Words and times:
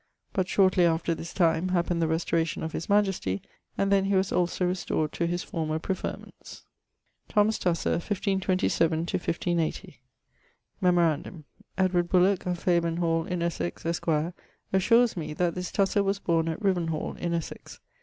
But 0.33 0.47
shortly 0.49 0.83
after 0.83 1.13
this 1.13 1.31
time, 1.31 1.67
happened 1.69 2.01
the 2.01 2.07
restauration 2.07 2.63
of 2.63 2.71
his 2.71 2.89
majestie, 2.89 3.39
and 3.77 3.91
then 3.91 4.05
he 4.05 4.15
was 4.15 4.31
also 4.31 4.65
restored 4.65 5.11
to 5.13 5.27
his 5.27 5.43
former 5.43 5.77
preferments. 5.77 6.63
=Thomas 7.29 7.59
Tusser= 7.59 7.99
(1527 8.01 8.97
1580). 9.01 9.99
Memorandum: 10.81 11.45
Edward 11.77 12.09
Bullock, 12.09 12.47
of 12.47 12.57
Fayburne 12.57 12.97
hall, 12.97 13.25
in 13.27 13.43
Essex, 13.43 13.85
esq. 13.85 14.07
assures 14.73 15.15
me, 15.15 15.35
that 15.35 15.53
this 15.53 15.71
Tusser 15.71 16.01
was 16.01 16.17
borne 16.17 16.47
at 16.49 16.59
Riven 16.63 16.87
hall 16.87 17.13
in 17.13 17.35
Essex. 17.35 17.79